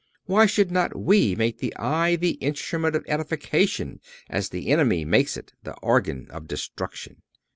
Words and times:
Why 0.25 0.47
should 0.47 0.71
not 0.71 0.97
we 0.97 1.35
make 1.35 1.59
the 1.59 1.75
eye 1.75 2.15
the 2.15 2.31
instrument 2.41 2.95
of 2.95 3.05
edification 3.07 3.99
as 4.31 4.49
the 4.49 4.69
enemy 4.69 5.05
makes 5.05 5.37
it 5.37 5.53
the 5.61 5.73
organ 5.75 6.25
of 6.31 6.47
destruction? 6.47 7.21